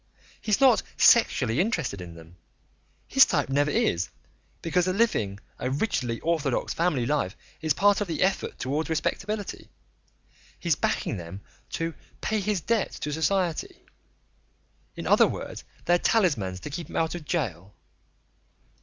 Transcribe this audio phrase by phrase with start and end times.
[0.41, 2.37] He's not sexually interested in them
[3.07, 4.09] his type never is,
[4.63, 9.69] because living a rigidly orthodox family life is part of the effort towards respectability.
[10.59, 11.41] He's backing them
[11.73, 13.85] to 'pay his debt to society'
[14.95, 17.75] in other words, they're talismans to keep him out of jail."